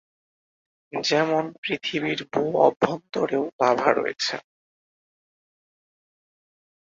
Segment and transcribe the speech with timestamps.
[0.93, 4.35] যেমন পৃথিবীর ভূ-অভ্যন্তরেও লাভা রয়েছে।